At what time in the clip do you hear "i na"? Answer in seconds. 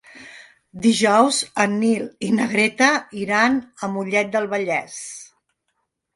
2.29-2.47